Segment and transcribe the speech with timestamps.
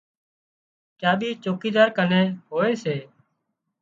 [0.99, 2.11] چاٻي چوڪيدار ڪن
[2.49, 2.95] هوئي سي